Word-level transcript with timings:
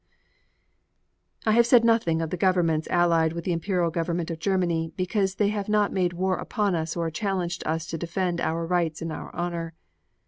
I 1.45 1.51
have 1.51 1.67
said 1.67 1.85
nothing 1.85 2.23
of 2.23 2.31
the 2.31 2.35
governments 2.35 2.87
allied 2.89 3.33
with 3.33 3.43
the 3.45 3.51
Imperial 3.53 3.91
Government 3.91 4.31
of 4.31 4.39
Germany 4.39 4.91
because 4.97 5.35
they 5.35 5.49
have 5.49 5.69
not 5.69 5.93
made 5.93 6.13
war 6.13 6.37
upon 6.37 6.73
us 6.73 6.97
or 6.97 7.11
challenged 7.11 7.61
us 7.67 7.85
to 7.85 7.99
defend 7.99 8.41
our 8.41 8.65
right 8.65 8.99
and 8.99 9.13
our 9.13 9.29
honor. 9.35 9.75